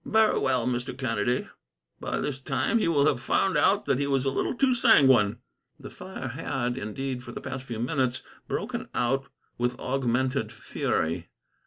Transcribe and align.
"Very 0.03 0.39
well, 0.39 0.65
Mr. 0.65 0.97
Kennedy. 0.97 1.47
By 1.99 2.17
this 2.17 2.39
time, 2.39 2.79
he 2.79 2.87
will 2.87 3.05
have 3.05 3.21
found 3.21 3.55
out 3.55 3.85
that 3.85 3.99
he 3.99 4.07
was 4.07 4.25
a 4.25 4.31
little 4.31 4.55
too 4.55 4.73
sanguine." 4.73 5.37
The 5.79 5.91
fire 5.91 6.29
had, 6.29 6.75
indeed, 6.75 7.23
for 7.23 7.33
the 7.33 7.39
past 7.39 7.65
few 7.65 7.77
minutes 7.77 8.23
broken 8.47 8.89
out 8.95 9.25
with 9.59 9.79
augmented 9.79 10.51
fury. 10.51 11.29